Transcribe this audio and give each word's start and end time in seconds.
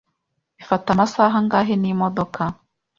Bifata 0.57 0.87
amasaha 0.95 1.35
angahe 1.41 1.73
n'imodoka? 1.77 2.41